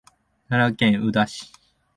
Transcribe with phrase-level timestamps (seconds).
[0.49, 1.51] 奈良県宇陀市